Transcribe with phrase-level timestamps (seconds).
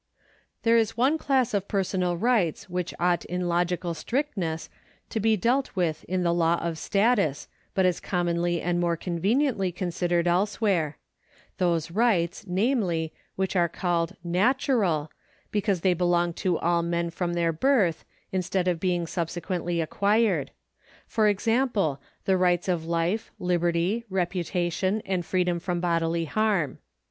[0.19, 0.23] ^
[0.63, 4.67] There is one class of personal rights whicli ought in logical strictness
[5.11, 9.71] to be dealt with in the law of status, but is commonly and more conveniently
[9.71, 10.97] considered elsewhere—
[11.59, 15.09] those rights, namely, whicli are called nalural,
[15.51, 20.49] because they belong to all men from their birth, instead of being sub sequently acquired:
[21.05, 26.79] for example, the rights of life, liberty, reputation, and freedom from bodily harm.